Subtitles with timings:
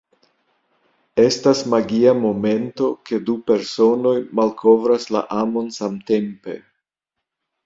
[1.23, 6.59] Estas magia momento ke du personoj malkovras la amon samtempe.